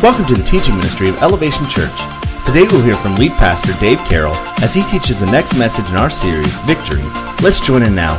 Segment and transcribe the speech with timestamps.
[0.00, 1.90] Welcome to the teaching ministry of Elevation Church.
[2.46, 5.96] Today we'll hear from lead pastor Dave Carroll as he teaches the next message in
[5.96, 7.02] our series, Victory.
[7.42, 8.14] Let's join in now.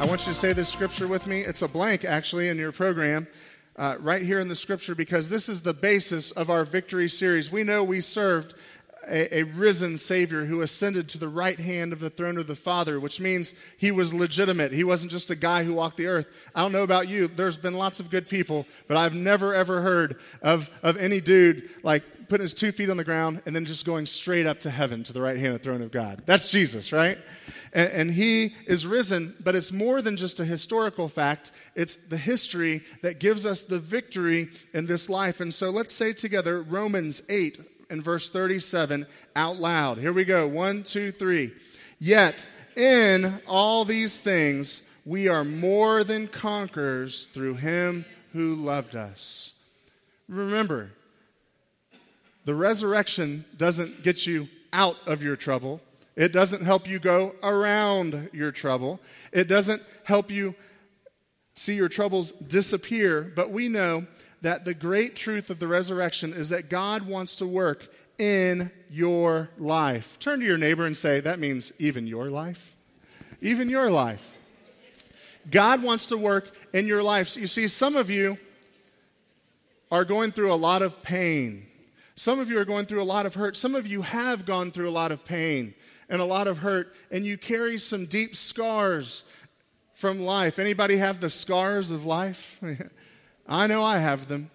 [0.00, 1.42] I want you to say this scripture with me.
[1.42, 3.26] It's a blank, actually, in your program,
[3.76, 7.52] uh, right here in the scripture, because this is the basis of our victory series.
[7.52, 8.54] We know we served
[9.08, 12.54] a, a, risen Savior who ascended to the right hand of the throne of the
[12.54, 14.72] Father, which means he was legitimate.
[14.72, 16.28] He wasn't just a guy who walked the earth.
[16.54, 19.80] I don't know about you, there's been lots of good people, but I've never ever
[19.80, 23.64] heard of, of any dude like putting his two feet on the ground and then
[23.64, 26.22] just going straight up to heaven to the right hand of the throne of God.
[26.26, 27.18] That's Jesus, right?
[27.72, 32.16] And, and he is risen, but it's more than just a historical fact, it's the
[32.16, 35.40] history that gives us the victory in this life.
[35.40, 37.58] And so let's say together Romans 8
[37.90, 39.98] in verse 37 out loud.
[39.98, 40.46] Here we go.
[40.46, 41.52] One, two, three.
[41.98, 49.54] Yet in all these things we are more than conquerors through him who loved us.
[50.28, 50.90] Remember,
[52.44, 55.80] the resurrection doesn't get you out of your trouble.
[56.14, 59.00] It doesn't help you go around your trouble.
[59.32, 60.54] It doesn't help you
[61.54, 63.32] see your troubles disappear.
[63.34, 64.06] But we know
[64.42, 69.48] that the great truth of the resurrection is that God wants to work in your
[69.58, 70.18] life.
[70.18, 72.76] Turn to your neighbor and say, That means even your life.
[73.40, 74.36] Even your life.
[75.50, 77.36] God wants to work in your life.
[77.36, 78.38] You see, some of you
[79.90, 81.66] are going through a lot of pain.
[82.14, 83.56] Some of you are going through a lot of hurt.
[83.56, 85.74] Some of you have gone through a lot of pain
[86.08, 89.24] and a lot of hurt, and you carry some deep scars
[89.92, 90.58] from life.
[90.58, 92.60] Anybody have the scars of life?
[93.48, 94.50] I know I have them.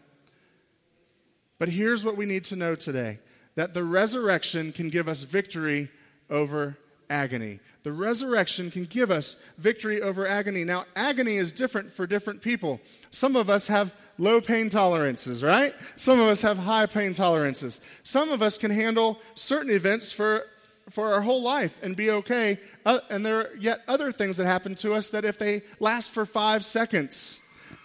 [1.60, 3.20] But here's what we need to know today
[3.56, 5.90] that the resurrection can give us victory
[6.30, 6.78] over
[7.10, 7.60] agony.
[7.84, 10.64] The resurrection can give us victory over agony.
[10.64, 12.82] Now, agony is different for different people.
[13.12, 15.76] Some of us have low pain tolerances, right?
[15.96, 17.82] Some of us have high pain tolerances.
[18.04, 20.46] Some of us can handle certain events for
[20.90, 22.60] for our whole life and be okay.
[22.86, 26.12] Uh, and there are yet other things that happen to us that if they last
[26.12, 27.42] for five seconds,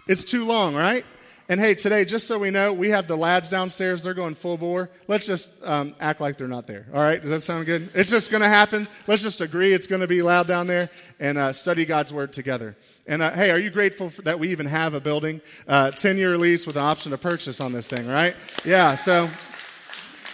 [0.09, 1.05] it's too long, right?
[1.51, 4.03] And hey, today, just so we know, we have the lads downstairs.
[4.03, 4.91] They're going full bore.
[5.07, 6.85] Let's just um, act like they're not there.
[6.93, 7.19] All right?
[7.23, 7.89] Does that sound good?
[7.95, 8.87] It's just going to happen.
[9.07, 12.35] Let's just agree it's going to be loud down there and uh, study God's word
[12.35, 12.77] together.
[13.07, 15.41] And uh, hey, are you grateful that we even have a building?
[15.67, 18.37] 10 uh, year lease with an option to purchase on this thing, right?
[18.63, 19.31] Yeah, so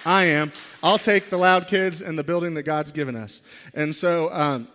[0.05, 0.51] I am.
[0.83, 3.49] I'll take the loud kids and the building that God's given us.
[3.73, 4.67] And so, um,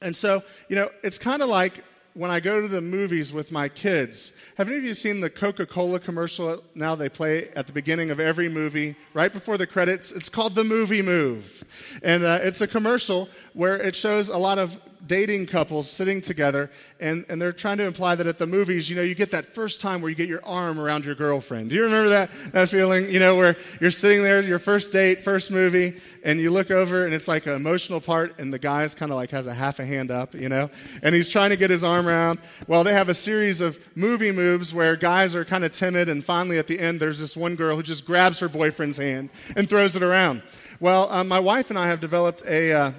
[0.00, 1.84] and so, you know, it's kind of like
[2.20, 5.30] when I go to the movies with my kids, have any of you seen the
[5.30, 9.66] Coca Cola commercial now they play at the beginning of every movie, right before the
[9.66, 10.12] credits?
[10.12, 11.64] It's called The Movie Move.
[12.02, 16.70] And uh, it's a commercial where it shows a lot of dating couples sitting together,
[17.00, 19.46] and, and they're trying to imply that at the movies, you know, you get that
[19.46, 21.70] first time where you get your arm around your girlfriend.
[21.70, 23.08] Do you remember that, that feeling?
[23.08, 27.04] You know, where you're sitting there, your first date, first movie, and you look over,
[27.04, 29.78] and it's like an emotional part, and the guy's kind of like has a half
[29.78, 30.70] a hand up, you know,
[31.02, 32.38] and he's trying to get his arm around.
[32.66, 36.24] Well, they have a series of movie moves where guys are kind of timid, and
[36.24, 39.68] finally at the end, there's this one girl who just grabs her boyfriend's hand and
[39.68, 40.42] throws it around.
[40.78, 42.92] Well, um, my wife and I have developed a, uh,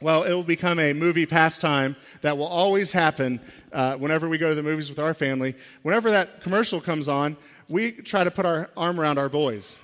[0.00, 3.40] well, it will become a movie pastime that will always happen
[3.72, 5.54] uh, whenever we go to the movies with our family.
[5.82, 7.36] Whenever that commercial comes on,
[7.68, 9.78] we try to put our arm around our boys.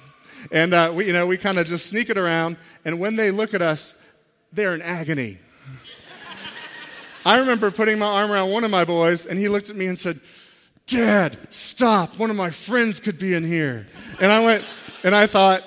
[0.51, 3.31] And uh, we, you know, we kind of just sneak it around, and when they
[3.31, 4.01] look at us,
[4.53, 5.39] they're in agony.
[7.25, 9.87] I remember putting my arm around one of my boys, and he looked at me
[9.87, 10.19] and said,
[10.87, 12.19] Dad, stop.
[12.19, 13.87] One of my friends could be in here.
[14.21, 14.65] And I went,
[15.05, 15.63] and I thought,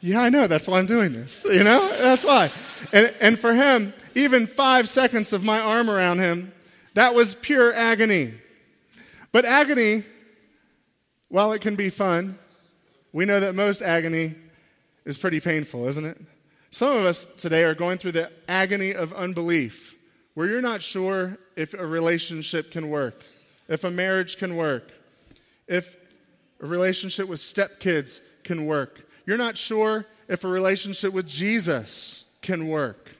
[0.00, 0.46] yeah, I know.
[0.46, 1.44] That's why I'm doing this.
[1.44, 2.50] You know, that's why.
[2.92, 6.52] And, and for him, even five seconds of my arm around him,
[6.94, 8.34] that was pure agony.
[9.30, 10.04] But agony,
[11.28, 12.38] while it can be fun,
[13.12, 14.34] we know that most agony
[15.04, 16.20] is pretty painful, isn't it?
[16.70, 19.96] Some of us today are going through the agony of unbelief,
[20.34, 23.22] where you're not sure if a relationship can work,
[23.68, 24.90] if a marriage can work,
[25.68, 25.96] if
[26.60, 29.06] a relationship with stepkids can work.
[29.26, 33.10] You're not sure if a relationship with Jesus can work.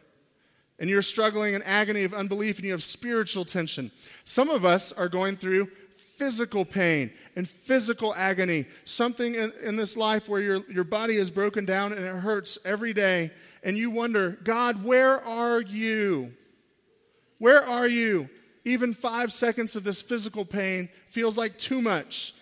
[0.78, 3.92] And you're struggling in agony of unbelief and you have spiritual tension.
[4.24, 9.96] Some of us are going through physical pain and physical agony, something in, in, this
[9.96, 13.30] life where your, your body is broken down and it hurts every day.
[13.62, 16.32] And you wonder, God, where are you?
[17.38, 18.28] Where are you?
[18.64, 22.34] Even five seconds of this physical pain feels like too much.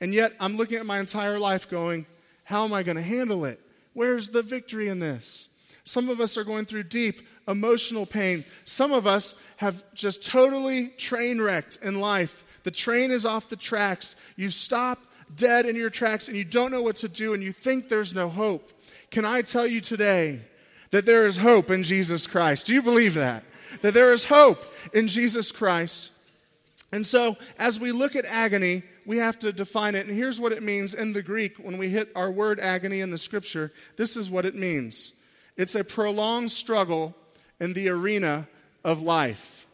[0.00, 2.06] And yet I'm looking at my entire life going,
[2.44, 3.60] how am I going to handle it?
[3.94, 5.48] Where's the victory in this?
[5.84, 8.44] Some of us are going through deep emotional pain.
[8.64, 12.42] Some of us have just totally train wrecked in life.
[12.64, 14.16] The train is off the tracks.
[14.36, 14.98] You stop
[15.36, 18.14] dead in your tracks and you don't know what to do and you think there's
[18.14, 18.72] no hope.
[19.10, 20.40] Can I tell you today
[20.90, 22.66] that there is hope in Jesus Christ?
[22.66, 23.44] Do you believe that?
[23.82, 24.64] That there is hope
[24.94, 26.12] in Jesus Christ.
[26.92, 30.06] And so, as we look at agony, we have to define it.
[30.06, 33.10] And here's what it means in the Greek when we hit our word agony in
[33.10, 33.72] the scripture.
[33.96, 35.14] This is what it means
[35.56, 37.14] it's a prolonged struggle
[37.60, 38.48] in the arena
[38.84, 39.66] of life.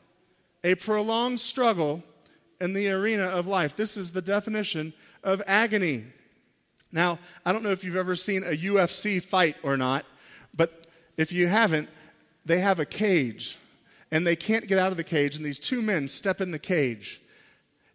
[0.63, 2.03] A prolonged struggle
[2.61, 3.77] in the arena of life.
[3.77, 4.93] This is the definition
[5.25, 6.05] of agony.
[6.93, 10.05] Now, I don't know if you've ever seen a UFC fight or not,
[10.55, 10.87] but
[11.17, 11.89] if you haven't,
[12.45, 13.57] they have a cage
[14.11, 16.59] and they can't get out of the cage, and these two men step in the
[16.59, 17.21] cage.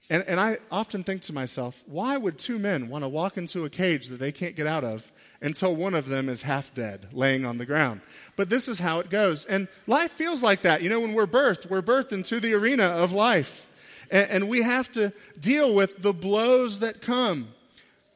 [0.09, 3.65] And, and I often think to myself, why would two men want to walk into
[3.65, 5.11] a cage that they can't get out of
[5.41, 8.01] until one of them is half dead, laying on the ground?
[8.35, 9.45] But this is how it goes.
[9.45, 10.81] And life feels like that.
[10.81, 13.67] You know, when we're birthed, we're birthed into the arena of life.
[14.11, 17.49] And, and we have to deal with the blows that come.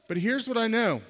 [0.08, 1.02] But here's what I know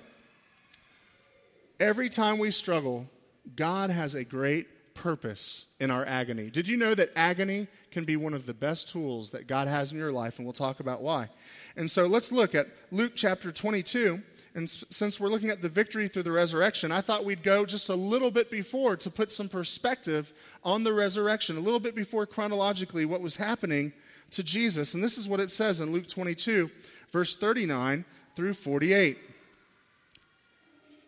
[1.80, 3.08] every time we struggle,
[3.56, 6.50] God has a great purpose in our agony.
[6.50, 9.92] Did you know that agony can be one of the best tools that God has
[9.92, 10.38] in your life?
[10.38, 11.30] And we'll talk about why.
[11.78, 14.22] And so let's look at Luke chapter 22.
[14.60, 17.88] And since we're looking at the victory through the resurrection, I thought we'd go just
[17.88, 20.34] a little bit before to put some perspective
[20.66, 23.94] on the resurrection, a little bit before chronologically what was happening
[24.32, 24.96] to Jesus.
[24.96, 26.70] And this is what it says in Luke 22,
[27.10, 28.04] verse 39
[28.36, 29.18] through 48.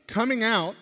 [0.07, 0.75] Coming out,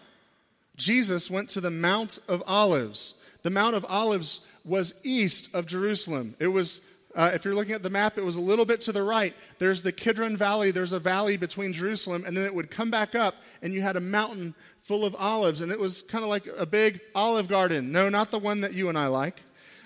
[0.76, 3.16] Jesus went to the Mount of Olives.
[3.42, 6.36] The Mount of Olives was east of Jerusalem.
[6.38, 6.82] It was,
[7.16, 9.34] uh, if you're looking at the map, it was a little bit to the right.
[9.58, 10.72] There's the Kidron Valley.
[10.72, 13.96] There's a valley between Jerusalem, and then it would come back up, and you had
[13.96, 17.92] a mountain full of olives, and it was kind of like a big olive garden.
[17.92, 19.42] No, not the one that you and I like,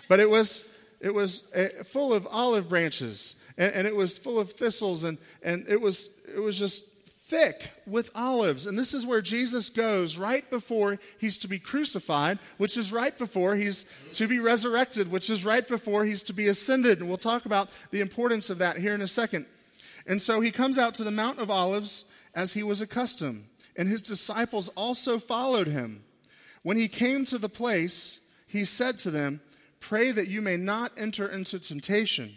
[0.09, 4.39] but it was it was uh, full of olive branches, and, and it was full
[4.39, 6.92] of thistles, and and it was it was just
[7.33, 8.67] thick with olives.
[8.67, 13.17] And this is where Jesus goes right before he's to be crucified, which is right
[13.17, 16.99] before he's to be resurrected, which is right before he's to be ascended.
[16.99, 19.47] And we'll talk about the importance of that here in a second.
[20.05, 23.45] And so he comes out to the Mount of Olives as he was accustomed,
[23.75, 26.03] and his disciples also followed him.
[26.61, 29.41] When he came to the place, he said to them,
[29.79, 32.35] Pray that you may not enter into temptation.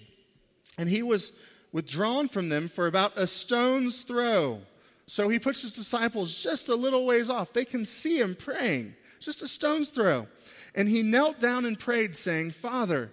[0.78, 1.38] And he was
[1.70, 4.62] withdrawn from them for about a stone's throw.
[5.06, 7.52] So he puts his disciples just a little ways off.
[7.52, 10.26] They can see him praying, just a stone's throw.
[10.74, 13.10] And he knelt down and prayed, saying, Father,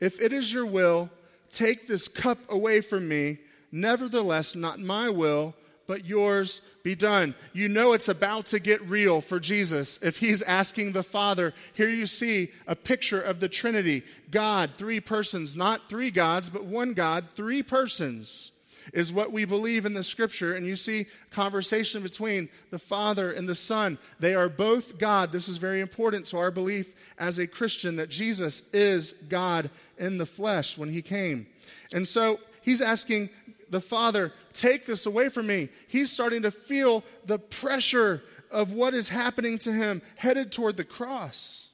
[0.00, 1.10] if it is your will,
[1.48, 3.38] take this cup away from me.
[3.70, 5.54] Nevertheless, not my will,
[5.86, 7.34] but yours be done.
[7.52, 11.54] You know it's about to get real for Jesus if he's asking the Father.
[11.72, 16.64] Here you see a picture of the Trinity God, three persons, not three gods, but
[16.64, 18.52] one God, three persons
[18.92, 20.54] is what we believe in the scripture.
[20.54, 23.98] And you see conversation between the Father and the Son.
[24.20, 25.32] They are both God.
[25.32, 30.18] This is very important to our belief as a Christian that Jesus is God in
[30.18, 31.46] the flesh when he came.
[31.92, 33.30] And so he's asking
[33.70, 35.68] the Father, take this away from me.
[35.88, 40.84] He's starting to feel the pressure of what is happening to him headed toward the
[40.84, 41.70] cross.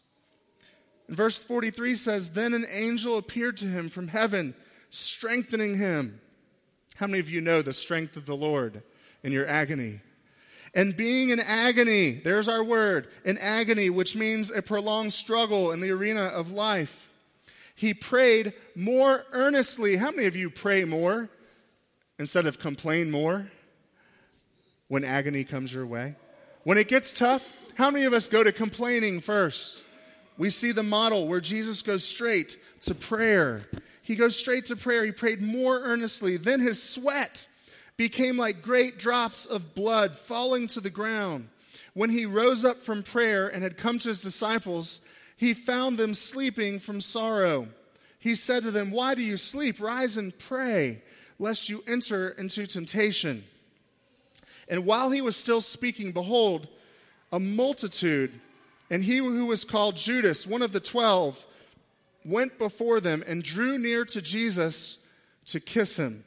[1.09, 4.55] And verse 43 says, Then an angel appeared to him from heaven,
[4.91, 6.21] strengthening him.
[6.97, 8.83] How many of you know the strength of the Lord
[9.23, 10.01] in your agony?
[10.75, 15.81] And being in agony, there's our word, in agony, which means a prolonged struggle in
[15.81, 17.09] the arena of life.
[17.77, 19.97] He prayed more earnestly.
[19.97, 21.29] How many of you pray more?
[22.19, 23.47] instead of complain more
[24.89, 26.15] when agony comes your way?
[26.63, 29.85] When it gets tough, how many of us go to complaining first?
[30.39, 33.63] We see the model where Jesus goes straight to prayer.
[34.05, 35.05] He goes straight to prayer.
[35.05, 36.37] He prayed more earnestly.
[36.37, 37.49] Then his sweat
[37.97, 41.49] became like great drops of blood falling to the ground.
[41.95, 45.01] When he rose up from prayer and had come to his disciples,
[45.37, 47.69] he found them sleeping from sorrow.
[48.19, 49.81] He said to them, Why do you sleep?
[49.81, 51.03] Rise and pray
[51.39, 53.43] lest you enter into temptation.
[54.69, 56.69] And while he was still speaking, behold,
[57.33, 58.39] a multitude,
[58.91, 61.47] and he who was called Judas, one of the twelve,
[62.25, 65.05] went before them and drew near to Jesus
[65.47, 66.25] to kiss him.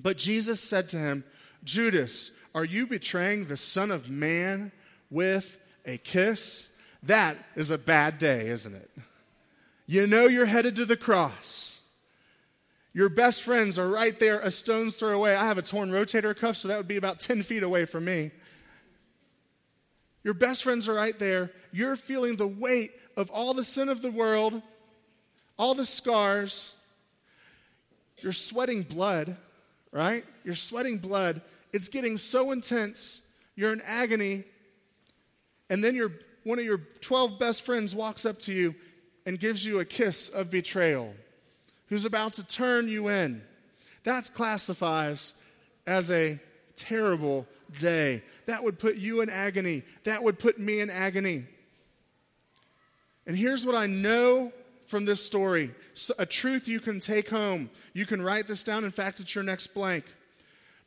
[0.00, 1.24] But Jesus said to him,
[1.64, 4.72] Judas, are you betraying the Son of Man
[5.10, 6.74] with a kiss?
[7.02, 8.90] That is a bad day, isn't it?
[9.86, 11.88] You know you're headed to the cross.
[12.92, 15.36] Your best friends are right there, a stone's throw away.
[15.36, 18.06] I have a torn rotator cuff, so that would be about 10 feet away from
[18.06, 18.30] me.
[20.24, 21.52] Your best friends are right there.
[21.72, 24.62] You're feeling the weight of all the sin of the world,
[25.58, 26.74] all the scars.
[28.18, 29.36] You're sweating blood,
[29.92, 30.24] right?
[30.44, 31.40] You're sweating blood.
[31.72, 33.22] It's getting so intense.
[33.54, 34.44] You're in agony.
[35.68, 36.12] And then your,
[36.44, 38.74] one of your 12 best friends walks up to you
[39.26, 41.12] and gives you a kiss of betrayal,
[41.88, 43.42] who's about to turn you in.
[44.04, 45.34] That classifies
[45.86, 46.38] as a
[46.76, 47.46] terrible
[47.80, 48.22] day.
[48.46, 49.82] That would put you in agony.
[50.04, 51.44] That would put me in agony.
[53.26, 54.52] And here's what I know
[54.86, 55.72] from this story
[56.18, 57.70] a truth you can take home.
[57.92, 58.84] You can write this down.
[58.84, 60.04] In fact, it's your next blank.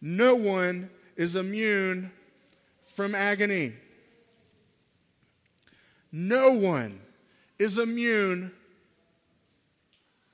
[0.01, 2.11] No one is immune
[2.95, 3.73] from agony.
[6.11, 6.99] No one
[7.57, 8.51] is immune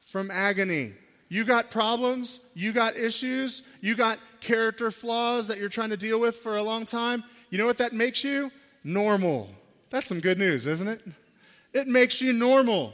[0.07, 0.93] from agony.
[1.27, 6.19] You got problems, you got issues, you got character flaws that you're trying to deal
[6.19, 7.23] with for a long time.
[7.49, 8.51] You know what that makes you?
[8.83, 9.49] Normal.
[9.89, 11.01] That's some good news, isn't it?
[11.73, 12.93] It makes you normal.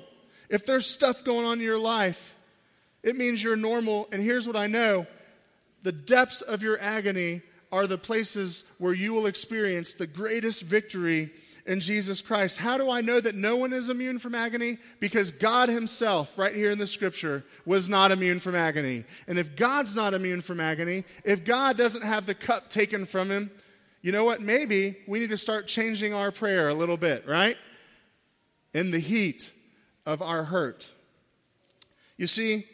[0.51, 2.35] If there's stuff going on in your life,
[3.03, 4.09] it means you're normal.
[4.11, 5.07] And here's what I know
[5.81, 7.41] the depths of your agony
[7.71, 11.31] are the places where you will experience the greatest victory
[11.65, 12.57] in Jesus Christ.
[12.57, 14.77] How do I know that no one is immune from agony?
[14.99, 19.05] Because God Himself, right here in the scripture, was not immune from agony.
[19.27, 23.31] And if God's not immune from agony, if God doesn't have the cup taken from
[23.31, 23.51] Him,
[24.01, 24.41] you know what?
[24.41, 27.55] Maybe we need to start changing our prayer a little bit, right?
[28.73, 29.53] In the heat
[30.05, 30.91] of our hurt.
[32.17, 32.65] You see,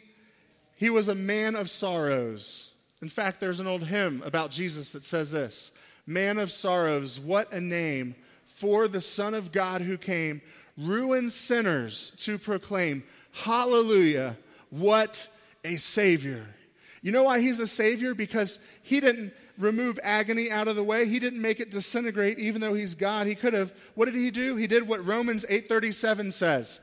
[0.76, 2.70] He was a man of sorrows.
[3.00, 5.72] In fact, there's an old hymn about Jesus that says this
[6.06, 8.14] Man of sorrows, what a name
[8.46, 10.40] for the Son of God who came,
[10.76, 14.36] ruined sinners to proclaim, Hallelujah,
[14.70, 15.28] what
[15.64, 16.44] a Savior.
[17.02, 18.14] You know why he's a Savior?
[18.14, 21.06] Because he didn't remove agony out of the way.
[21.06, 23.26] He didn't make it disintegrate even though he's God.
[23.26, 23.72] He could have.
[23.94, 24.56] What did he do?
[24.56, 26.80] He did what Romans 8:37 says.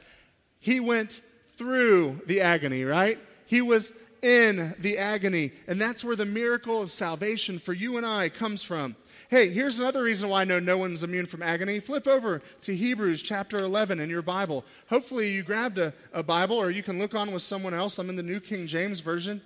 [0.65, 1.21] He went
[1.57, 3.19] through the agony, right?
[3.45, 3.93] He was
[4.23, 5.51] in the agony.
[5.67, 8.95] And that's where the miracle of salvation for you and I comes from.
[9.29, 11.79] Hey, here's another reason why I know no one's immune from agony.
[11.79, 14.65] Flip over to Hebrews chapter 11 in your Bible.
[14.89, 17.99] Hopefully, you grabbed a, a Bible or you can look on with someone else.
[17.99, 19.41] I'm in the New King James Version.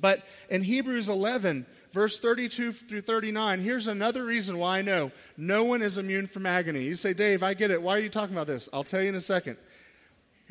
[0.00, 5.62] But in Hebrews 11, verse 32 through 39, here's another reason why I know no
[5.62, 6.82] one is immune from agony.
[6.82, 7.80] You say, Dave, I get it.
[7.80, 8.68] Why are you talking about this?
[8.72, 9.56] I'll tell you in a second.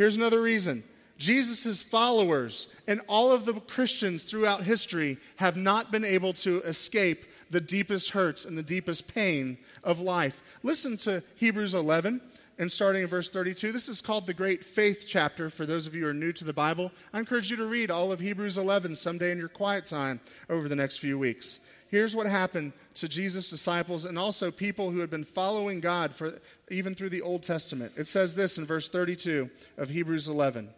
[0.02, 0.84] Here's another reason.
[1.20, 7.24] Jesus' followers and all of the Christians throughout history have not been able to escape
[7.52, 10.42] the deepest hurts and the deepest pain of life.
[10.64, 12.20] Listen to Hebrews 11
[12.58, 13.72] and starting in verse 32.
[13.72, 16.46] This is called the Great Faith chapter for those of you who are new to
[16.46, 16.92] the Bible.
[17.14, 20.68] I encourage you to read all of Hebrews 11 someday in your quiet time over
[20.68, 21.60] the next few weeks.
[21.92, 26.40] Here's what happened to Jesus' disciples and also people who had been following God for
[26.70, 27.92] even through the Old Testament.
[27.98, 30.70] It says this in verse 32 of Hebrews 11.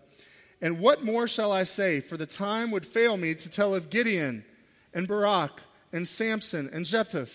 [0.59, 1.99] And what more shall I say?
[1.99, 4.43] For the time would fail me to tell of Gideon
[4.91, 7.27] and Barak and Samson and Jephthah,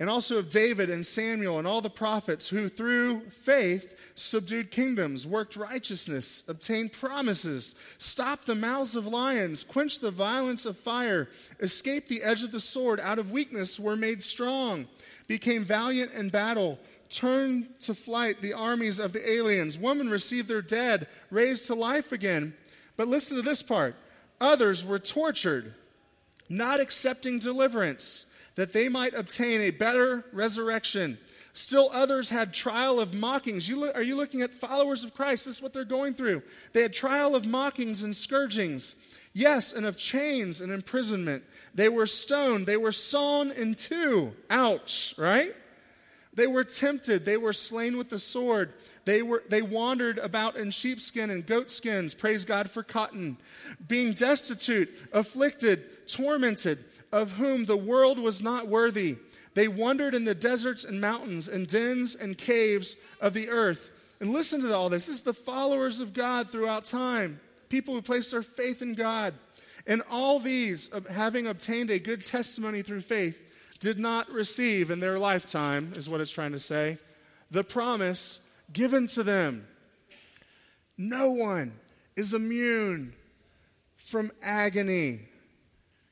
[0.00, 5.26] and also of David and Samuel and all the prophets who through faith subdued kingdoms,
[5.26, 11.28] worked righteousness, obtained promises, stopped the mouths of lions, quenched the violence of fire,
[11.60, 14.86] escaped the edge of the sword, out of weakness were made strong,
[15.26, 16.78] became valiant in battle,
[17.10, 19.78] turned to flight the armies of the aliens.
[19.78, 22.54] Women received their dead, raised to life again.
[22.96, 23.94] But listen to this part
[24.40, 25.74] others were tortured
[26.48, 28.26] not accepting deliverance,
[28.58, 31.16] that they might obtain a better resurrection.
[31.52, 33.68] Still others had trial of mockings.
[33.68, 35.46] You are you looking at followers of Christ?
[35.46, 36.42] This is what they're going through.
[36.72, 38.96] They had trial of mockings and scourgings.
[39.32, 41.44] Yes, and of chains and imprisonment.
[41.72, 42.66] They were stoned.
[42.66, 44.32] They were sawn in two.
[44.50, 45.54] Ouch, right?
[46.34, 47.24] They were tempted.
[47.24, 48.72] They were slain with the sword.
[49.04, 52.14] They, were, they wandered about in sheepskin and goatskins.
[52.14, 53.38] Praise God for cotton.
[53.86, 59.16] Being destitute, afflicted, tormented, of whom the world was not worthy.
[59.54, 63.90] They wandered in the deserts and mountains and dens and caves of the earth.
[64.20, 65.06] And listen to all this.
[65.06, 69.34] This is the followers of God throughout time, people who place their faith in God.
[69.86, 73.44] And all these, having obtained a good testimony through faith,
[73.80, 76.98] did not receive in their lifetime, is what it's trying to say,
[77.50, 78.40] the promise
[78.72, 79.66] given to them.
[80.96, 81.72] No one
[82.16, 83.14] is immune
[83.96, 85.20] from agony.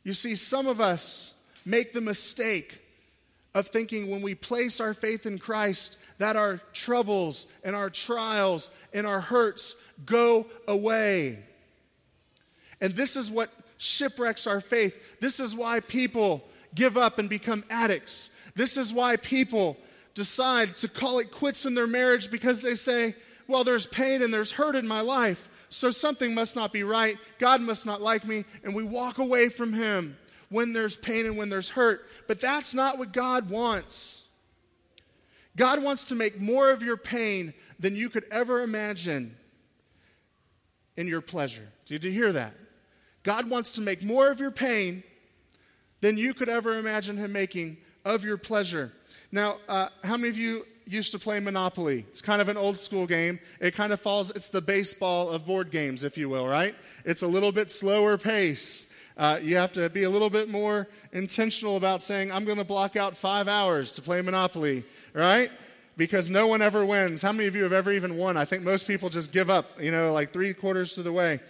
[0.07, 1.35] You see, some of us
[1.65, 2.81] make the mistake
[3.57, 8.71] of thinking when we place our faith in Christ that our troubles and our trials
[8.95, 11.41] and our hurts go away.
[12.81, 15.19] And this is what shipwrecks our faith.
[15.19, 18.31] This is why people give up and become addicts.
[18.55, 19.77] This is why people
[20.15, 23.17] decide to call it quits in their marriage because they say,
[23.49, 25.49] well, there's pain and there's hurt in my life.
[25.69, 27.17] So something must not be right.
[27.39, 28.45] God must not like me.
[28.65, 30.17] And we walk away from Him
[30.49, 32.07] when there's pain and when there's hurt.
[32.27, 34.23] But that's not what God wants.
[35.57, 39.37] God wants to make more of your pain than you could ever imagine
[40.97, 41.69] in your pleasure.
[41.87, 42.55] Did you hear that?
[43.23, 45.03] God wants to make more of your pain
[46.01, 48.93] than you could ever imagine Him making of your pleasure.
[49.33, 52.07] Now, uh, how many of you used to play Monopoly?
[52.09, 53.41] It's kind of an old school game.
[53.61, 56.75] It kind of falls, it's the baseball of board games, if you will, right?
[57.05, 58.93] It's a little bit slower pace.
[59.17, 62.65] Uh, you have to be a little bit more intentional about saying, I'm going to
[62.65, 65.51] block out five hours to play Monopoly, right?
[65.97, 67.23] Because no one ever wins.
[67.23, 68.37] How many of you have ever even won?
[68.37, 71.41] I think most people just give up, you know, like three quarters to the way.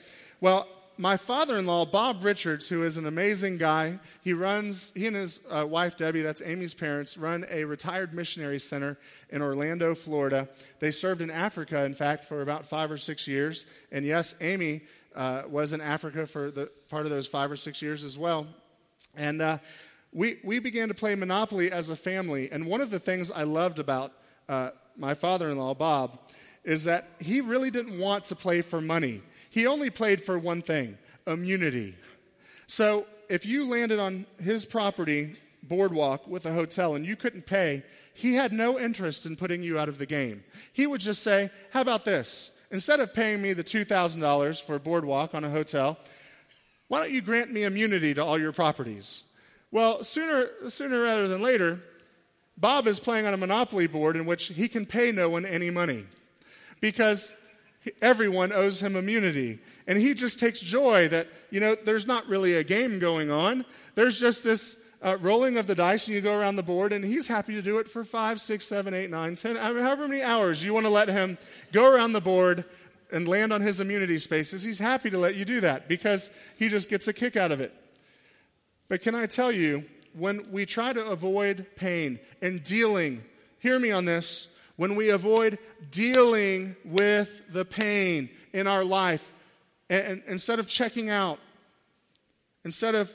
[0.41, 5.07] Well, my father in law, Bob Richards, who is an amazing guy, he runs, he
[5.07, 8.97] and his uh, wife, Debbie, that's Amy's parents, run a retired missionary center
[9.31, 10.49] in Orlando, Florida.
[10.79, 13.67] They served in Africa, in fact, for about five or six years.
[13.93, 14.83] And yes, Amy
[15.15, 18.47] uh, was in Africa for the part of those five or six years as well.
[19.15, 19.59] And uh,
[20.13, 22.51] we, we began to play Monopoly as a family.
[22.51, 24.13] And one of the things I loved about
[24.49, 26.19] uh, my father in law, Bob,
[26.65, 29.23] is that he really didn't want to play for money.
[29.57, 31.95] He only played for one thing immunity.
[32.67, 37.83] So if you landed on his property, boardwalk, with a hotel and you couldn't pay,
[38.13, 40.45] he had no interest in putting you out of the game.
[40.75, 42.61] He would just say, How about this?
[42.71, 45.97] Instead of paying me the $2,000 for boardwalk on a hotel,
[46.89, 49.25] why don't you grant me immunity to all your properties?
[49.71, 51.81] Well, sooner, sooner rather than later,
[52.59, 55.71] Bob is playing on a monopoly board in which he can pay no one any
[55.71, 56.05] money
[56.83, 57.35] because
[58.01, 59.59] everyone owes him immunity.
[59.87, 63.65] And he just takes joy that, you know, there's not really a game going on.
[63.95, 67.05] There's just this uh, rolling of the dice, and you go around the board, and
[67.05, 70.09] he's happy to do it for five, six, seven, eight, nine, ten, I mean, however
[70.09, 71.39] many hours you want to let him
[71.73, 72.65] go around the board
[73.13, 74.65] and land on his immunity spaces.
[74.65, 77.61] He's happy to let you do that because he just gets a kick out of
[77.61, 77.73] it.
[78.89, 83.23] But can I tell you, when we try to avoid pain and dealing,
[83.59, 85.59] hear me on this, when we avoid
[85.91, 89.33] dealing with the pain in our life,
[89.89, 91.39] and, instead of checking out,
[92.65, 93.15] instead of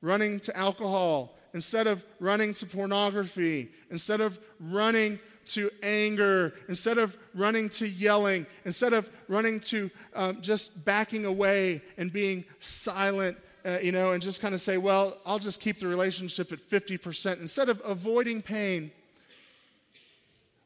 [0.00, 7.16] running to alcohol, instead of running to pornography, instead of running to anger, instead of
[7.34, 13.78] running to yelling, instead of running to um, just backing away and being silent, uh,
[13.82, 17.40] you know, and just kind of say, well, I'll just keep the relationship at 50%.
[17.40, 18.90] Instead of avoiding pain,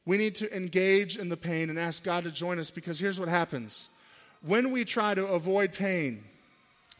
[0.06, 3.18] we need to engage in the pain and ask God to join us because here's
[3.18, 3.88] what happens.
[4.42, 6.24] When we try to avoid pain,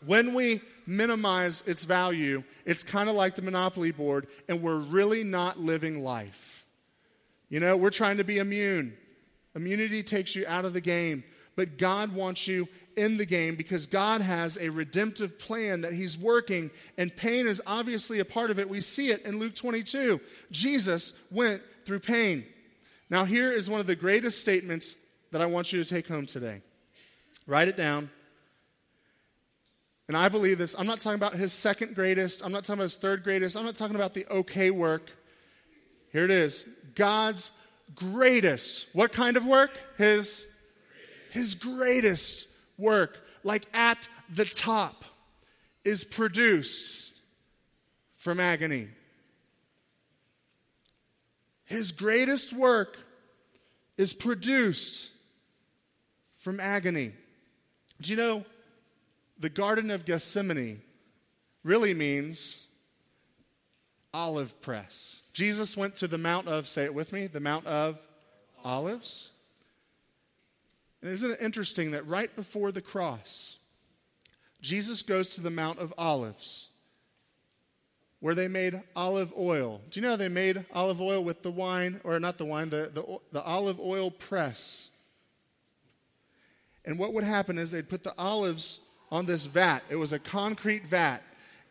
[0.06, 5.24] when we minimize its value, it's kind of like the Monopoly board, and we're really
[5.24, 6.64] not living life.
[7.48, 8.96] You know, we're trying to be immune.
[9.54, 11.24] Immunity takes you out of the game,
[11.56, 16.18] but God wants you in the game because God has a redemptive plan that He's
[16.18, 18.68] working, and pain is obviously a part of it.
[18.68, 20.20] We see it in Luke 22.
[20.50, 22.44] Jesus went through pain.
[23.10, 24.96] Now, here is one of the greatest statements
[25.30, 26.62] that I want you to take home today.
[27.46, 28.10] Write it down.
[30.08, 30.74] And I believe this.
[30.78, 32.44] I'm not talking about his second greatest.
[32.44, 33.56] I'm not talking about his third greatest.
[33.56, 35.10] I'm not talking about the okay work.
[36.12, 37.50] Here it is God's
[37.94, 38.88] greatest.
[38.92, 39.70] What kind of work?
[39.98, 40.46] His,
[41.30, 45.04] his greatest work, like at the top,
[45.84, 47.14] is produced
[48.16, 48.88] from agony.
[51.74, 52.96] His greatest work
[53.98, 55.10] is produced
[56.36, 57.10] from agony.
[58.00, 58.44] Do you know
[59.40, 60.80] the Garden of Gethsemane
[61.64, 62.68] really means
[64.12, 65.24] olive press?
[65.32, 67.98] Jesus went to the Mount of, say it with me, the Mount of
[68.64, 69.32] Olives.
[71.02, 73.56] And isn't it interesting that right before the cross,
[74.60, 76.68] Jesus goes to the Mount of Olives
[78.24, 79.82] where they made olive oil.
[79.90, 82.70] Do you know how they made olive oil with the wine, or not the wine,
[82.70, 84.88] the, the, the olive oil press?
[86.86, 88.80] And what would happen is they'd put the olives
[89.12, 89.80] on this vat.
[89.90, 91.22] It was a concrete vat.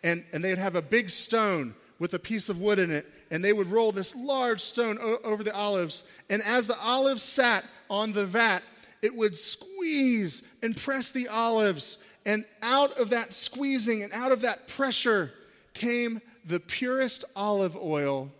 [0.03, 3.07] And, and they'd have a big stone with a piece of wood in it.
[3.31, 6.03] And they would roll this large stone o- over the olives.
[6.29, 8.61] And as the olives sat on the vat,
[9.01, 11.97] it would squeeze and press the olives.
[12.27, 15.31] And out of that squeezing and out of that pressure
[15.73, 18.31] came the purest olive oil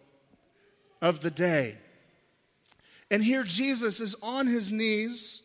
[1.01, 1.75] of the day.
[3.11, 5.43] And here Jesus is on his knees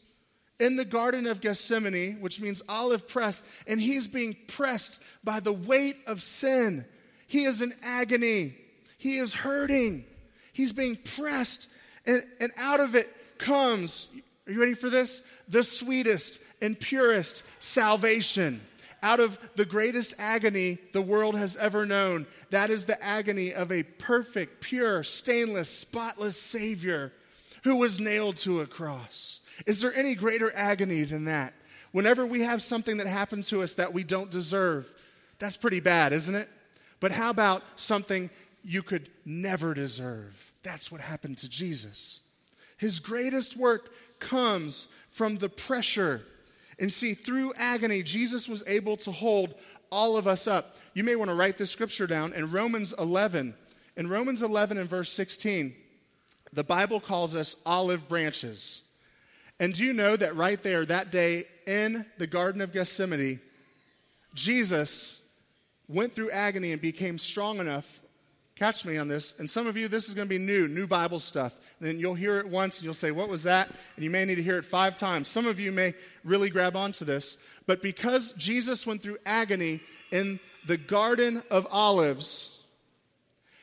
[0.59, 5.53] in the Garden of Gethsemane, which means olive press, and he's being pressed by the
[5.53, 6.85] weight of sin.
[7.27, 8.55] He is in agony,
[8.97, 10.05] he is hurting,
[10.53, 11.69] he's being pressed,
[12.07, 14.09] and, and out of it comes
[14.47, 15.29] Are you ready for this?
[15.49, 18.61] The sweetest and purest salvation.
[19.03, 23.71] Out of the greatest agony the world has ever known, that is the agony of
[23.71, 27.13] a perfect, pure, stainless, spotless Savior
[27.65, 29.41] who was nailed to a cross.
[29.67, 31.55] Is there any greater agony than that?
[31.93, 34.93] Whenever we have something that happens to us that we don't deserve,
[35.39, 36.49] that's pretty bad, isn't it?
[37.01, 38.31] But how about something
[38.65, 40.53] you could never deserve?
[40.63, 42.21] That's what happened to Jesus.
[42.77, 46.23] His greatest work comes from the pressure.
[46.79, 49.55] And see, through agony, Jesus was able to hold
[49.91, 50.77] all of us up.
[50.95, 53.55] You may want to write this scripture down in Romans 11.
[53.97, 55.75] In Romans 11 and verse 16,
[56.53, 58.85] the Bible calls us olive branches.
[59.61, 63.41] And do you know that right there, that day in the Garden of Gethsemane,
[64.35, 65.27] Jesus
[65.89, 68.01] went through agony and became strong enough.
[68.59, 69.39] Catch me on this.
[69.39, 71.55] And some of you, this is going to be new, new Bible stuff.
[71.79, 73.69] And then you'll hear it once and you'll say, What was that?
[73.95, 75.29] And you may need to hear it five times.
[75.29, 75.95] Some of you may
[76.25, 77.39] really grab onto this.
[77.69, 79.79] But because Jesus went through agony
[80.11, 82.65] in the Garden of Olives,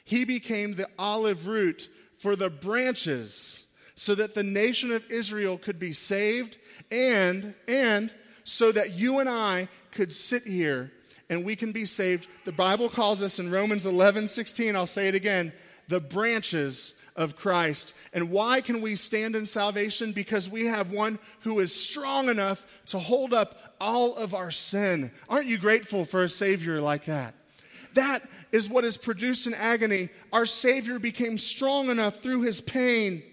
[0.06, 5.78] he became the olive root for the branches so that the nation of Israel could
[5.78, 6.58] be saved
[6.90, 8.14] and and
[8.46, 10.94] so that you and I could sit here
[11.30, 12.28] and we can be saved.
[12.46, 15.54] The Bible calls us in Romans 11 16, I'll say it again,
[15.88, 17.96] the branches of Christ.
[18.14, 20.12] And why can we stand in salvation?
[20.12, 25.12] Because we have one who is strong enough to hold up all of our sin.
[25.30, 27.34] Aren't you grateful for a Savior like that?
[27.94, 30.10] That is what is produced in agony.
[30.34, 33.24] Our Savior became strong enough through his pain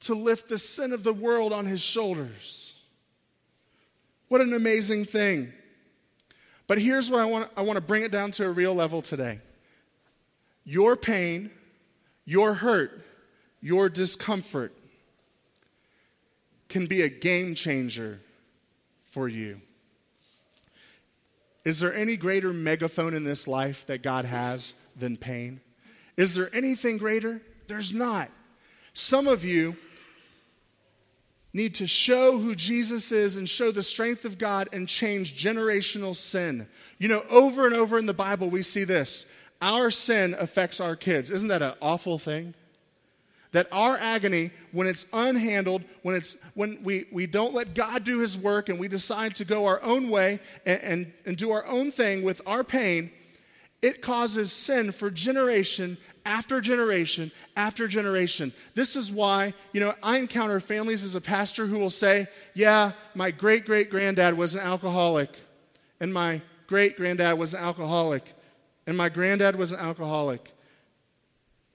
[0.00, 2.74] to lift the sin of the world on his shoulders.
[4.28, 5.52] What an amazing thing.
[6.66, 9.02] But here's what I want, I want to bring it down to a real level
[9.02, 9.40] today.
[10.64, 11.50] Your pain,
[12.24, 13.04] your hurt,
[13.60, 14.72] your discomfort
[16.68, 18.20] can be a game changer
[19.06, 19.60] for you.
[21.64, 25.60] Is there any greater megaphone in this life that God has than pain?
[26.16, 27.42] Is there anything greater?
[27.66, 28.30] There's not.
[28.92, 29.76] Some of you
[31.56, 36.14] need to show who Jesus is and show the strength of God and change generational
[36.14, 36.68] sin.
[36.98, 39.26] You know, over and over in the Bible, we see this.
[39.62, 41.30] Our sin affects our kids.
[41.30, 42.52] Isn't that an awful thing?
[43.52, 48.20] That our agony, when it's unhandled, when, it's, when we, we don't let God do
[48.20, 51.66] his work and we decide to go our own way and, and, and do our
[51.66, 53.10] own thing with our pain,
[53.82, 58.52] it causes sin for generation after generation after generation.
[58.74, 62.92] This is why, you know, I encounter families as a pastor who will say, Yeah,
[63.14, 65.30] my great great granddad was an alcoholic,
[66.00, 68.24] and my great granddad was an alcoholic,
[68.86, 70.52] and my granddad was an alcoholic.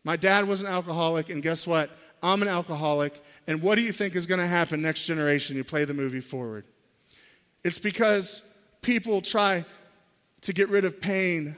[0.04, 1.90] My dad was an alcoholic, and guess what?
[2.24, 3.24] I'm an alcoholic.
[3.48, 5.56] And what do you think is going to happen next generation?
[5.56, 6.66] You play the movie forward.
[7.64, 8.48] It's because
[8.82, 9.66] people try
[10.42, 11.56] to get rid of pain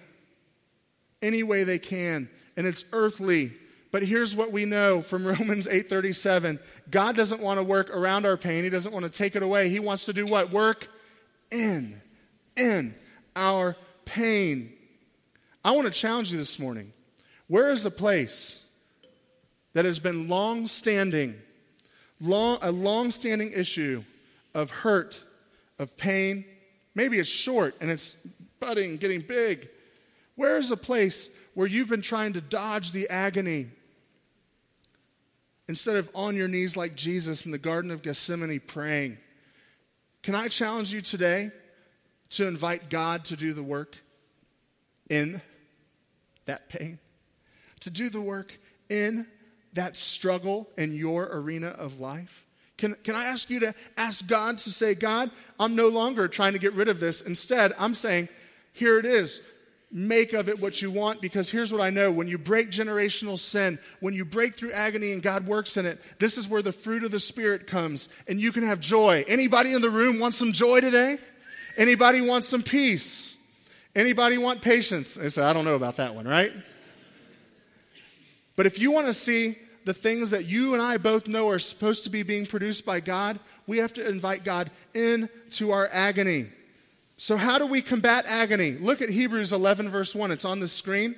[1.23, 3.51] any way they can and it's earthly.
[3.91, 6.59] But here's what we know from Romans 8:37.
[6.89, 8.63] God doesn't want to work around our pain.
[8.63, 9.69] He doesn't want to take it away.
[9.69, 10.51] He wants to do what?
[10.51, 10.87] Work
[11.51, 12.01] in
[12.55, 12.95] in
[13.35, 14.73] our pain.
[15.65, 16.91] I want to challenge you this morning.
[17.47, 18.65] Where is a place
[19.73, 21.35] that has been long standing,
[22.19, 24.03] long, a long standing issue
[24.53, 25.23] of hurt,
[25.79, 26.45] of pain?
[26.95, 28.15] Maybe it's short and it's
[28.59, 29.69] budding, getting big.
[30.35, 33.67] Where is a place where you've been trying to dodge the agony
[35.67, 39.17] instead of on your knees like Jesus in the Garden of Gethsemane praying.
[40.21, 41.51] Can I challenge you today
[42.31, 43.97] to invite God to do the work
[45.09, 45.41] in
[46.45, 46.99] that pain?
[47.81, 48.57] To do the work
[48.89, 49.27] in
[49.73, 52.45] that struggle in your arena of life?
[52.77, 56.53] Can, can I ask you to ask God to say, God, I'm no longer trying
[56.53, 57.21] to get rid of this.
[57.21, 58.29] Instead, I'm saying,
[58.73, 59.41] here it is
[59.93, 63.37] make of it what you want because here's what I know when you break generational
[63.37, 66.71] sin, when you break through agony and God works in it, this is where the
[66.71, 69.23] fruit of the spirit comes and you can have joy.
[69.27, 71.19] Anybody in the room want some joy today?
[71.77, 73.37] Anybody want some peace?
[73.95, 75.13] Anybody want patience?
[75.13, 76.51] They say, I don't know about that one, right?
[78.55, 81.59] But if you want to see the things that you and I both know are
[81.59, 86.47] supposed to be being produced by God, we have to invite God into our agony.
[87.17, 88.71] So, how do we combat agony?
[88.71, 90.31] Look at Hebrews 11, verse 1.
[90.31, 91.15] It's on the screen.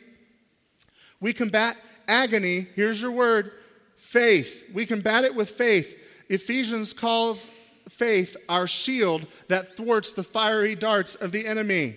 [1.20, 1.78] We combat
[2.08, 3.52] agony, here's your word,
[3.96, 4.70] faith.
[4.74, 6.02] We combat it with faith.
[6.30, 7.50] Ephesians calls
[7.90, 11.96] faith our shield that thwarts the fiery darts of the enemy.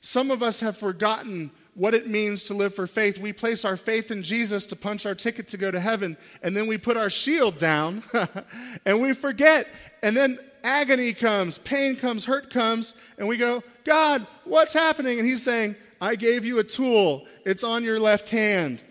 [0.00, 3.18] Some of us have forgotten what it means to live for faith.
[3.18, 6.56] We place our faith in Jesus to punch our ticket to go to heaven, and
[6.56, 8.02] then we put our shield down
[8.86, 9.66] and we forget.
[10.02, 15.18] And then agony comes, pain comes, hurt comes, and we go, God, what's happening?
[15.18, 17.26] And He's saying, I gave you a tool.
[17.44, 18.82] It's on your left hand.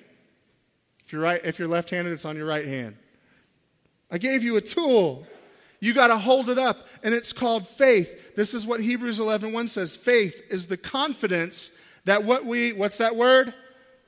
[1.05, 2.97] If you're, right, if you're left handed, it's on your right hand.
[4.11, 5.25] I gave you a tool.
[5.79, 8.35] You got to hold it up, and it's called faith.
[8.35, 11.71] This is what Hebrews 11 1 says faith is the confidence
[12.05, 13.53] that what we, what's that word?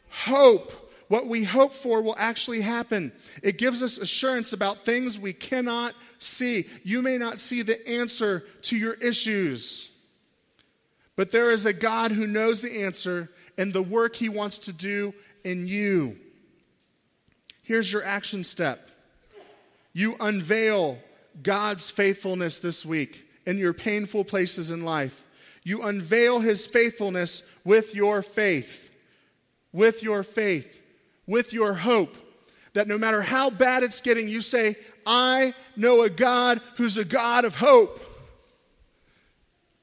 [0.09, 0.88] Hope.
[1.09, 3.11] What we hope for will actually happen.
[3.41, 6.67] It gives us assurance about things we cannot see.
[6.83, 9.89] You may not see the answer to your issues,
[11.15, 14.73] but there is a God who knows the answer and the work he wants to
[14.73, 16.15] do in you.
[17.63, 18.79] Here's your action step
[19.93, 20.99] you unveil
[21.41, 25.25] God's faithfulness this week in your painful places in life.
[25.63, 28.91] You unveil his faithfulness with your faith,
[29.73, 30.83] with your faith,
[31.29, 32.15] with your hope.
[32.73, 37.05] That no matter how bad it's getting, you say, I know a God who's a
[37.05, 38.01] God of hope.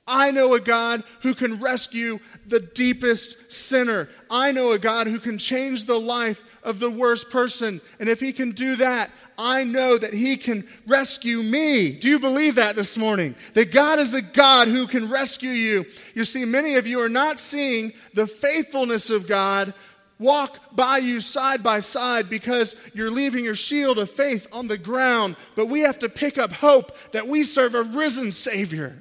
[0.08, 4.08] I know a God who can rescue the deepest sinner.
[4.30, 7.80] I know a God who can change the life of the worst person.
[7.98, 11.90] And if he can do that, I know that he can rescue me.
[11.90, 13.34] Do you believe that this morning?
[13.54, 15.86] That God is a God who can rescue you.
[16.14, 19.74] You see, many of you are not seeing the faithfulness of God
[20.18, 24.78] walk by you side by side because you're leaving your shield of faith on the
[24.78, 25.36] ground.
[25.54, 28.98] But we have to pick up hope that we serve a risen Savior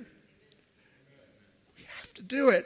[1.78, 2.66] We have to do it.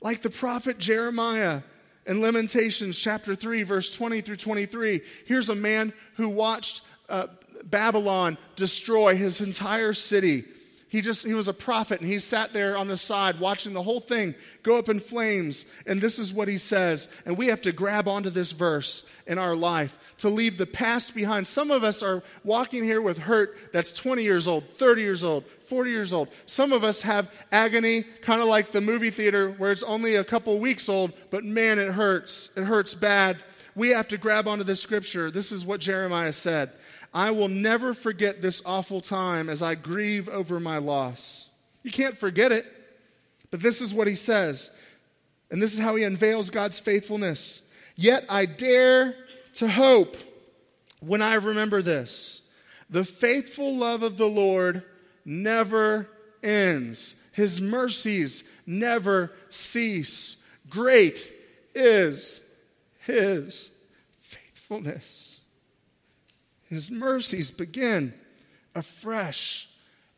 [0.00, 1.62] Like the prophet Jeremiah
[2.06, 5.00] in Lamentations chapter 3, verse 20 through 23.
[5.26, 7.26] Here's a man who watched uh,
[7.64, 10.44] Babylon destroy his entire city.
[10.88, 13.82] He just he was a prophet and he sat there on the side watching the
[13.82, 15.66] whole thing go up in flames.
[15.84, 17.14] And this is what he says.
[17.26, 21.14] And we have to grab onto this verse in our life to leave the past
[21.14, 21.46] behind.
[21.46, 25.44] Some of us are walking here with hurt that's 20 years old, 30 years old,
[25.64, 26.28] 40 years old.
[26.46, 30.24] Some of us have agony, kind of like the movie theater where it's only a
[30.24, 32.52] couple weeks old, but man, it hurts.
[32.56, 33.38] It hurts bad.
[33.74, 35.32] We have to grab onto this scripture.
[35.32, 36.70] This is what Jeremiah said
[37.16, 41.48] I will never forget this awful time as I grieve over my loss.
[41.82, 42.66] You can't forget it,
[43.50, 44.70] but this is what he says.
[45.50, 47.62] And this is how he unveils God's faithfulness.
[47.94, 49.14] Yet I dare
[49.54, 50.18] to hope
[51.00, 52.42] when I remember this.
[52.90, 54.82] The faithful love of the Lord
[55.24, 56.10] never
[56.42, 60.36] ends, His mercies never cease.
[60.68, 61.32] Great
[61.74, 62.42] is
[62.98, 63.70] His
[64.20, 65.25] faithfulness.
[66.68, 68.12] His mercies begin
[68.74, 69.68] afresh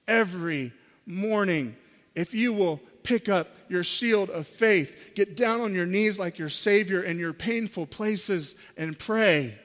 [0.06, 0.72] every
[1.06, 1.76] morning.
[2.14, 6.38] If you will pick up your shield of faith, get down on your knees like
[6.38, 9.58] your Savior in your painful places and pray,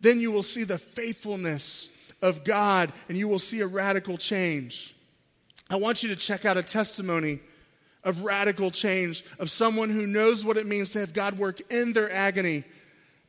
[0.00, 1.90] then you will see the faithfulness
[2.22, 4.94] of God and you will see a radical change.
[5.70, 7.40] I want you to check out a testimony
[8.04, 11.92] of radical change of someone who knows what it means to have God work in
[11.92, 12.64] their agony.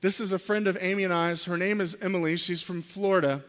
[0.02, 1.44] This is a friend of Amy and I's.
[1.44, 2.38] Her name is Emily.
[2.38, 3.44] She's from Florida.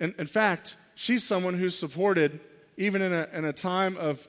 [0.00, 2.40] And in fact, she's someone who's supported,
[2.78, 4.26] even in a, in a time of,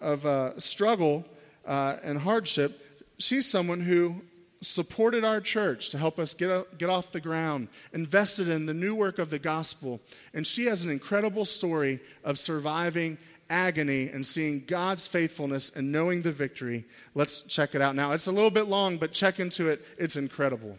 [0.00, 1.24] of uh, struggle
[1.64, 2.84] uh, and hardship,
[3.18, 4.20] she's someone who
[4.60, 8.96] supported our church to help us get, get off the ground, invested in the new
[8.96, 10.00] work of the gospel.
[10.34, 13.16] And she has an incredible story of surviving
[13.50, 16.84] agony and seeing God's faithfulness and knowing the victory.
[17.14, 18.12] Let's check it out now.
[18.12, 19.84] It's a little bit long, but check into it.
[19.98, 20.78] It's incredible.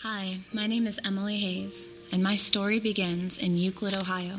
[0.00, 4.36] Hi, my name is Emily Hayes, and my story begins in Euclid, Ohio.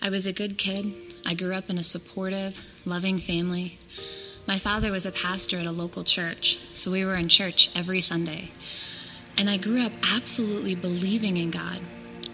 [0.00, 0.92] I was a good kid.
[1.26, 3.78] I grew up in a supportive, loving family.
[4.46, 8.00] My father was a pastor at a local church, so we were in church every
[8.00, 8.52] Sunday.
[9.38, 11.80] And I grew up absolutely believing in God.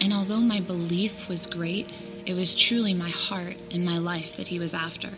[0.01, 1.93] And although my belief was great,
[2.25, 5.11] it was truly my heart and my life that He was after.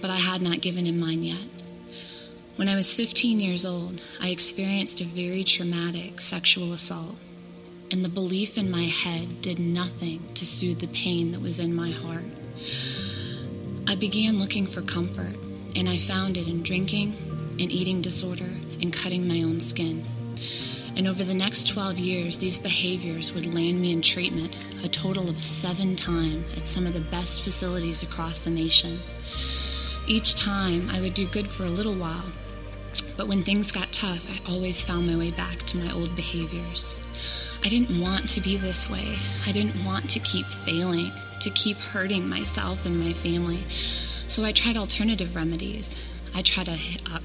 [0.00, 1.46] But I had not given Him mine yet.
[2.56, 7.16] When I was 15 years old, I experienced a very traumatic sexual assault
[7.90, 11.74] and the belief in my head did nothing to soothe the pain that was in
[11.74, 12.24] my heart.
[13.88, 15.34] I began looking for comfort,
[15.74, 17.16] and I found it in drinking,
[17.58, 20.04] in eating disorder, and cutting my own skin.
[20.96, 25.28] And over the next 12 years, these behaviors would land me in treatment a total
[25.28, 28.98] of seven times at some of the best facilities across the nation.
[30.06, 32.24] Each time, I would do good for a little while,
[33.16, 36.96] but when things got tough, I always found my way back to my old behaviors.
[37.62, 39.16] I didn't want to be this way.
[39.46, 43.62] I didn't want to keep failing, to keep hurting myself and my family.
[44.26, 45.96] So I tried alternative remedies.
[46.34, 46.78] I tried a,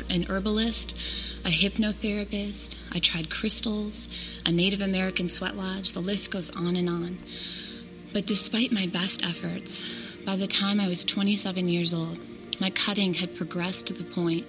[0.09, 0.97] an herbalist,
[1.45, 4.07] a hypnotherapist, I tried crystals,
[4.47, 7.19] a Native American sweat lodge, the list goes on and on.
[8.13, 9.83] But despite my best efforts,
[10.25, 12.17] by the time I was 27 years old,
[12.59, 14.47] my cutting had progressed to the point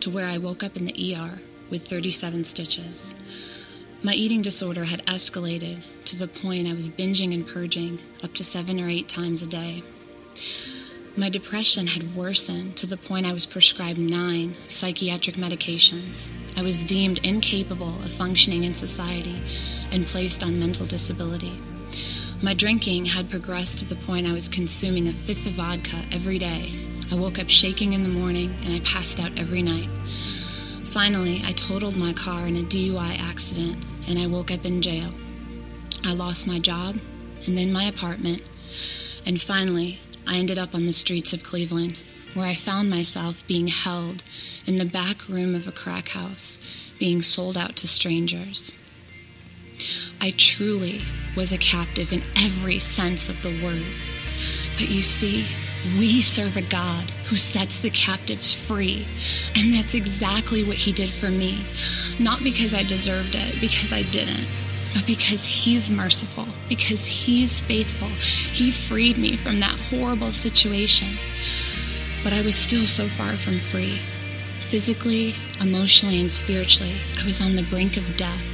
[0.00, 3.16] to where I woke up in the ER with 37 stitches.
[4.04, 8.44] My eating disorder had escalated to the point I was binging and purging up to
[8.44, 9.82] seven or eight times a day.
[11.16, 16.28] My depression had worsened to the point I was prescribed nine psychiatric medications.
[16.56, 19.42] I was deemed incapable of functioning in society
[19.90, 21.58] and placed on mental disability.
[22.40, 26.38] My drinking had progressed to the point I was consuming a fifth of vodka every
[26.38, 26.72] day.
[27.10, 29.88] I woke up shaking in the morning and I passed out every night.
[30.84, 35.12] Finally, I totaled my car in a DUI accident and I woke up in jail.
[36.04, 36.96] I lost my job
[37.46, 38.42] and then my apartment.
[39.26, 41.96] And finally, I ended up on the streets of Cleveland,
[42.34, 44.22] where I found myself being held
[44.66, 46.58] in the back room of a crack house,
[46.98, 48.70] being sold out to strangers.
[50.20, 51.00] I truly
[51.34, 53.86] was a captive in every sense of the word.
[54.74, 55.46] But you see,
[55.98, 59.06] we serve a God who sets the captives free.
[59.56, 61.64] And that's exactly what He did for me.
[62.18, 64.46] Not because I deserved it, because I didn't
[64.94, 68.08] but because He's merciful, because He's faithful.
[68.08, 71.08] He freed me from that horrible situation.
[72.24, 74.00] But I was still so far from free.
[74.68, 78.44] Physically, emotionally, and spiritually, I was on the brink of death.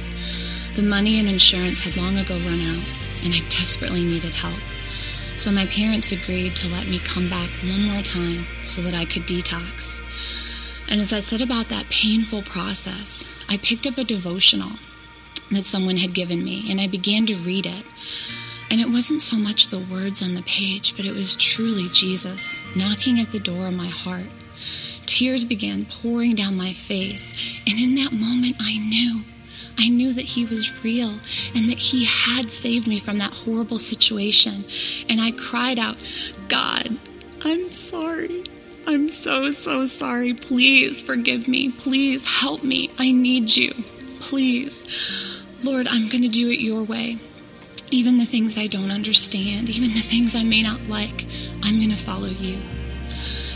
[0.75, 2.83] The money and insurance had long ago run out,
[3.23, 4.59] and I desperately needed help.
[5.37, 9.03] So my parents agreed to let me come back one more time so that I
[9.05, 10.01] could detox.
[10.87, 14.71] And as I said about that painful process, I picked up a devotional
[15.51, 17.85] that someone had given me, and I began to read it.
[18.71, 22.59] And it wasn't so much the words on the page, but it was truly Jesus
[22.75, 24.25] knocking at the door of my heart.
[25.05, 29.21] Tears began pouring down my face, and in that moment I knew.
[29.77, 31.19] I knew that He was real
[31.53, 34.65] and that He had saved me from that horrible situation.
[35.09, 35.97] And I cried out,
[36.47, 36.97] God,
[37.43, 38.43] I'm sorry.
[38.87, 40.33] I'm so, so sorry.
[40.33, 41.71] Please forgive me.
[41.71, 42.89] Please help me.
[42.97, 43.73] I need you.
[44.29, 45.43] Please.
[45.63, 47.19] Lord, I'm going to do it your way.
[47.91, 51.27] Even the things I don't understand, even the things I may not like,
[51.61, 52.59] I'm going to follow you.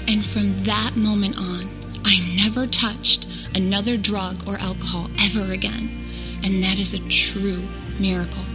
[0.07, 1.67] And from that moment on,
[2.05, 6.05] I never touched another drug or alcohol ever again.
[6.43, 7.67] And that is a true
[7.99, 8.45] miracle.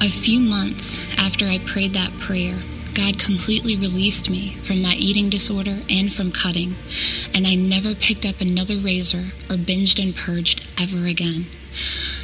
[0.00, 2.56] A few months after I prayed that prayer,
[2.94, 6.74] God completely released me from my eating disorder and from cutting,
[7.32, 11.46] and I never picked up another razor or binged and purged ever again.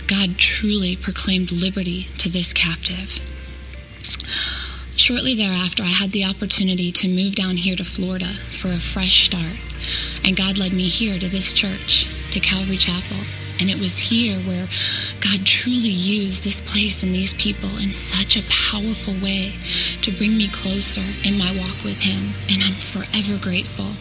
[0.06, 3.20] God truly proclaimed liberty to this captive.
[4.96, 9.26] Shortly thereafter, I had the opportunity to move down here to Florida for a fresh
[9.26, 9.58] start.
[10.24, 13.18] And God led me here to this church, to Calvary Chapel.
[13.60, 14.66] And it was here where
[15.20, 19.52] God truly used this place and these people in such a powerful way
[20.02, 22.34] to bring me closer in my walk with Him.
[22.50, 23.92] And I'm forever grateful.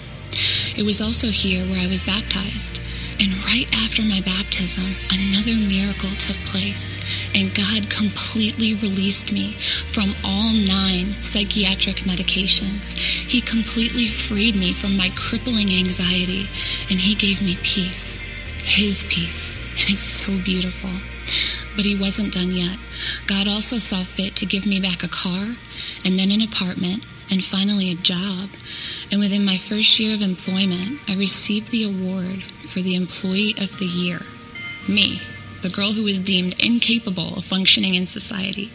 [0.78, 2.82] It was also here where I was baptized.
[3.18, 7.00] And right after my baptism, another miracle took place,
[7.34, 12.98] and God completely released me from all nine psychiatric medications.
[12.98, 16.50] He completely freed me from my crippling anxiety,
[16.90, 18.20] and He gave me peace,
[18.66, 19.58] His peace.
[19.80, 20.90] And it's so beautiful.
[21.76, 22.78] But He wasn't done yet.
[23.28, 25.56] God also saw fit to give me back a car,
[26.04, 28.50] and then an apartment, and finally a job.
[29.12, 33.78] And within my first year of employment, I received the award for the Employee of
[33.78, 34.22] the Year.
[34.88, 35.22] Me,
[35.62, 38.72] the girl who was deemed incapable of functioning in society.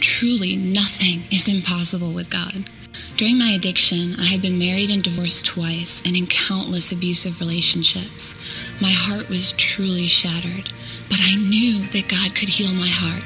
[0.00, 2.68] Truly, nothing is impossible with God.
[3.20, 8.34] During my addiction, I had been married and divorced twice and in countless abusive relationships.
[8.80, 10.70] My heart was truly shattered,
[11.10, 13.22] but I knew that God could heal my heart,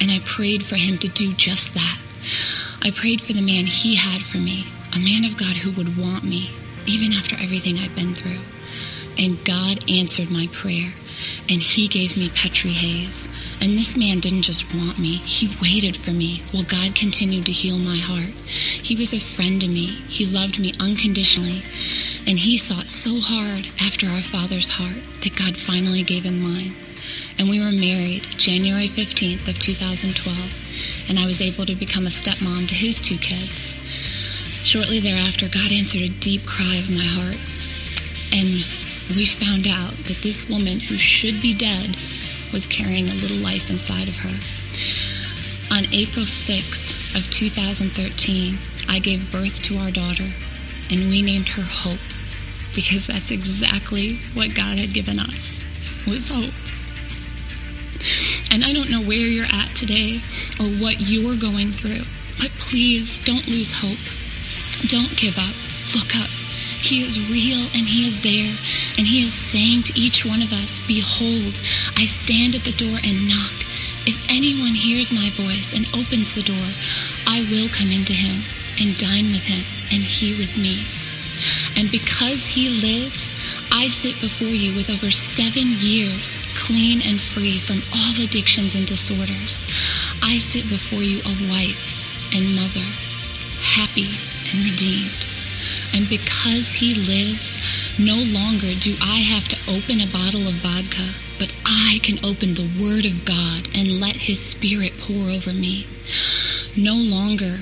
[0.00, 2.00] and I prayed for Him to do just that.
[2.82, 4.64] I prayed for the man He had for me,
[4.94, 6.52] a man of God who would want me,
[6.86, 8.38] even after everything I'd been through.
[9.18, 10.94] And God answered my prayer,
[11.48, 13.28] and He gave me Petri Hayes.
[13.62, 17.52] And this man didn't just want me, he waited for me while God continued to
[17.52, 18.34] heal my heart.
[18.44, 21.62] He was a friend to me, he loved me unconditionally,
[22.26, 26.74] and he sought so hard after our Father's heart that God finally gave him mine.
[27.38, 32.10] And we were married January 15th of 2012, and I was able to become a
[32.10, 33.78] stepmom to his two kids.
[34.66, 37.38] Shortly thereafter, God answered a deep cry of my heart,
[38.34, 38.66] and
[39.10, 41.96] we found out that this woman who should be dead
[42.52, 44.34] was carrying a little life inside of her.
[45.74, 50.28] On April 6th of 2013, I gave birth to our daughter,
[50.90, 52.00] and we named her Hope
[52.74, 55.60] because that's exactly what God had given us
[56.06, 56.52] was hope.
[58.52, 60.20] And I don't know where you're at today
[60.60, 62.04] or what you're going through,
[62.38, 64.00] but please don't lose hope.
[64.88, 65.54] Don't give up.
[65.94, 66.41] Look up.
[66.82, 68.54] He is real and He is there.
[68.98, 71.58] And He is saying to each one of us, Behold,
[71.96, 73.62] I stand at the door and knock.
[74.04, 76.68] If anyone hears my voice and opens the door,
[77.26, 78.42] I will come into him
[78.82, 79.62] and dine with him
[79.94, 80.82] and he with me.
[81.78, 83.38] And because he lives,
[83.70, 88.86] I sit before you with over seven years clean and free from all addictions and
[88.86, 89.62] disorders.
[90.22, 92.86] I sit before you a wife and mother,
[93.62, 94.10] happy
[94.50, 95.31] and redeemed.
[95.94, 97.58] And because he lives,
[97.98, 102.54] no longer do I have to open a bottle of vodka, but I can open
[102.54, 105.86] the Word of God and let His Spirit pour over me.
[106.76, 107.58] No longer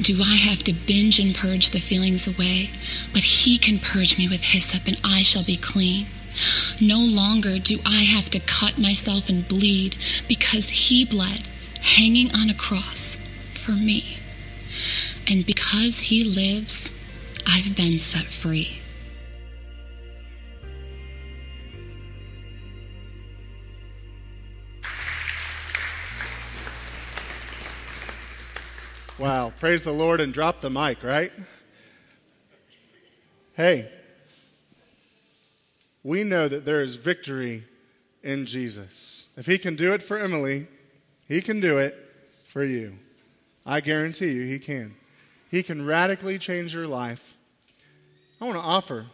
[0.00, 2.70] do I have to binge and purge the feelings away,
[3.12, 6.06] but He can purge me with hyssop and I shall be clean.
[6.80, 9.94] No longer do I have to cut myself and bleed
[10.26, 11.42] because He bled,
[11.82, 13.16] hanging on a cross
[13.52, 14.16] for me.
[15.28, 16.90] And because He lives,
[17.46, 18.78] I've been set free.
[29.18, 31.30] Wow, praise the Lord and drop the mic, right?
[33.54, 33.90] Hey,
[36.02, 37.64] we know that there is victory
[38.22, 39.28] in Jesus.
[39.36, 40.68] If He can do it for Emily,
[41.28, 41.94] He can do it
[42.46, 42.98] for you.
[43.66, 44.96] I guarantee you, He can.
[45.50, 47.36] He can radically change your life.
[48.40, 49.06] I want to offer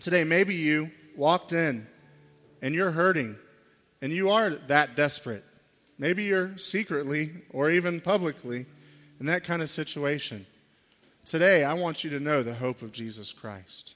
[0.00, 1.86] today, maybe you walked in
[2.62, 3.36] and you're hurting
[4.00, 5.44] and you are that desperate.
[5.98, 8.66] Maybe you're secretly or even publicly
[9.20, 10.46] in that kind of situation.
[11.24, 13.94] Today, I want you to know the hope of Jesus Christ.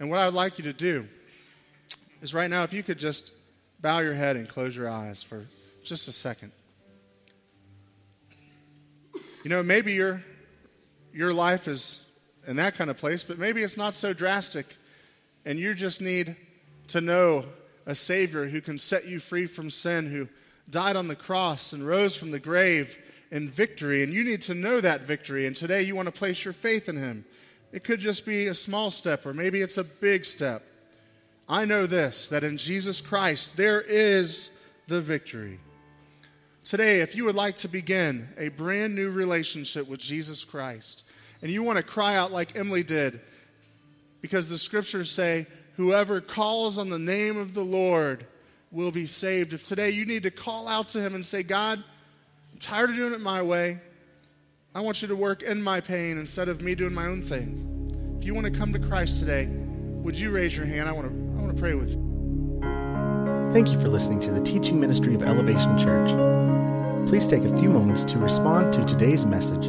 [0.00, 1.06] And what I would like you to do
[2.20, 3.32] is right now, if you could just
[3.80, 5.44] bow your head and close your eyes for
[5.84, 6.50] just a second.
[9.44, 10.24] You know, maybe your,
[11.12, 12.00] your life is
[12.46, 14.64] in that kind of place, but maybe it's not so drastic,
[15.44, 16.34] and you just need
[16.88, 17.44] to know
[17.84, 20.30] a Savior who can set you free from sin, who
[20.70, 22.98] died on the cross and rose from the grave
[23.30, 25.46] in victory, and you need to know that victory.
[25.46, 27.26] And today you want to place your faith in Him.
[27.70, 30.62] It could just be a small step, or maybe it's a big step.
[31.50, 35.60] I know this that in Jesus Christ there is the victory.
[36.64, 41.04] Today, if you would like to begin a brand new relationship with Jesus Christ,
[41.42, 43.20] and you want to cry out like Emily did,
[44.22, 45.46] because the scriptures say,
[45.76, 48.26] Whoever calls on the name of the Lord
[48.70, 49.52] will be saved.
[49.52, 51.82] If today you need to call out to Him and say, God,
[52.52, 53.80] I'm tired of doing it my way.
[54.74, 58.16] I want you to work in my pain instead of me doing my own thing.
[58.18, 60.88] If you want to come to Christ today, would you raise your hand?
[60.88, 62.00] I want to, I want to pray with you.
[63.52, 66.43] Thank you for listening to the teaching ministry of Elevation Church.
[67.06, 69.66] Please take a few moments to respond to today's message.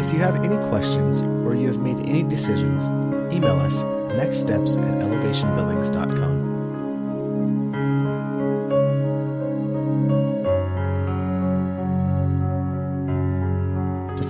[0.00, 2.84] If you have any questions or you have made any decisions,
[3.34, 5.02] email us nextsteps at.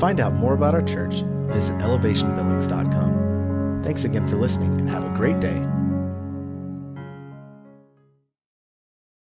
[0.03, 1.23] Find out more about our church,
[1.53, 3.83] visit elevationbuildings.com.
[3.85, 5.72] Thanks again for listening and have a great day.